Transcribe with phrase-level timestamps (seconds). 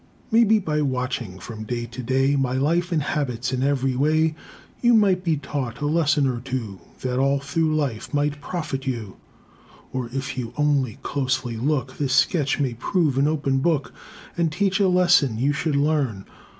[0.31, 4.33] Maybe by watching, from day to day, My life and habits in every way,
[4.81, 9.17] You might be taught a lesson or two That all through life might profit you;
[9.93, 13.93] Or if you only closely look, This sketch may prove an open book,
[14.35, 16.25] And teach a lesson you should learn.